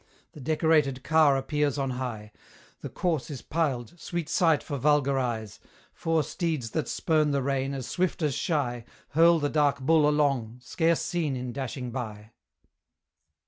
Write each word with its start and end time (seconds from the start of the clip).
The 0.31 0.39
decorated 0.39 1.03
car 1.03 1.37
appears 1.37 1.77
on 1.77 1.91
high: 1.91 2.31
The 2.79 2.89
corse 2.89 3.29
is 3.29 3.43
piled 3.43 3.99
sweet 3.99 4.29
sight 4.29 4.63
for 4.63 4.79
vulgar 4.79 5.19
eyes; 5.19 5.59
Four 5.93 6.23
steeds 6.23 6.71
that 6.71 6.87
spurn 6.89 7.29
the 7.29 7.43
rein, 7.43 7.75
as 7.75 7.85
swift 7.87 8.23
as 8.23 8.33
shy, 8.33 8.83
Hurl 9.09 9.37
the 9.37 9.47
dark 9.47 9.79
bull 9.79 10.09
along, 10.09 10.57
scarce 10.63 11.01
seen 11.01 11.35
in 11.35 11.53
dashing 11.53 11.91
by. 11.91 12.31